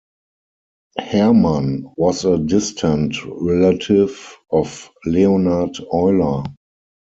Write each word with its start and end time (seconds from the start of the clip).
Hermann 0.97 1.85
was 1.95 2.25
a 2.25 2.39
distant 2.39 3.17
relative 3.23 4.35
of 4.51 4.89
Leonhard 5.05 5.77
Euler. 5.93 6.41